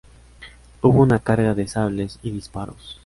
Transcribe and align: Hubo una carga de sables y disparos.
Hubo 0.81 0.99
una 1.03 1.19
carga 1.19 1.53
de 1.53 1.67
sables 1.67 2.17
y 2.23 2.31
disparos. 2.31 2.99